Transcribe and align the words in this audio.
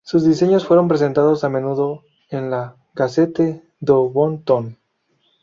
Sus 0.03 0.25
diseños 0.25 0.65
fueron 0.65 0.87
presentados 0.87 1.43
a 1.43 1.49
menudo 1.49 2.01
en 2.31 2.49
la 2.49 2.75
"Gazette 2.95 3.61
du 3.79 4.09
Bon 4.09 4.43
Ton". 4.43 4.79